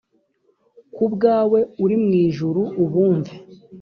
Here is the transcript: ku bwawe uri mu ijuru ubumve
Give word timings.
ku 0.93 1.05
bwawe 1.13 1.59
uri 1.83 1.95
mu 2.03 2.11
ijuru 2.23 2.61
ubumve 2.83 3.33